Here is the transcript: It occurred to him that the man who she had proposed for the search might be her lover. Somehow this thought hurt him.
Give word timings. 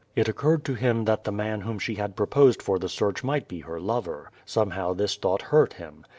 It 0.15 0.27
occurred 0.27 0.65
to 0.65 0.73
him 0.73 1.05
that 1.05 1.25
the 1.25 1.31
man 1.31 1.61
who 1.61 1.77
she 1.77 1.93
had 1.93 2.15
proposed 2.15 2.59
for 2.59 2.79
the 2.79 2.89
search 2.89 3.23
might 3.23 3.47
be 3.47 3.59
her 3.59 3.79
lover. 3.79 4.31
Somehow 4.45 4.93
this 4.95 5.15
thought 5.15 5.43
hurt 5.53 5.73
him. 5.73 6.07